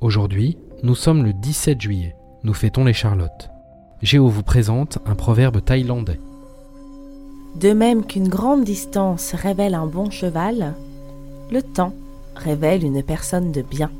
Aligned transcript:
Aujourd'hui, 0.00 0.56
nous 0.82 0.94
sommes 0.94 1.24
le 1.24 1.34
17 1.34 1.78
juillet. 1.78 2.16
Nous 2.42 2.54
fêtons 2.54 2.84
les 2.84 2.94
Charlottes. 2.94 3.50
Géo 4.00 4.28
vous 4.28 4.42
présente 4.42 4.96
un 5.04 5.14
proverbe 5.14 5.62
thaïlandais. 5.62 6.18
De 7.60 7.74
même 7.74 8.06
qu'une 8.06 8.28
grande 8.28 8.64
distance 8.64 9.34
révèle 9.34 9.74
un 9.74 9.84
bon 9.84 10.10
cheval, 10.10 10.74
le 11.50 11.60
temps 11.60 11.92
révèle 12.34 12.82
une 12.82 13.02
personne 13.02 13.52
de 13.52 13.60
bien. 13.60 13.90